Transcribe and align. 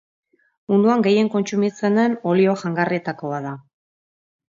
Munduan 0.73 1.03
gehien 1.09 1.29
kontsumitzen 1.35 2.01
den 2.01 2.17
olio 2.35 2.59
jangarrietako 2.65 3.35
bat 3.37 3.51
da. 3.51 3.57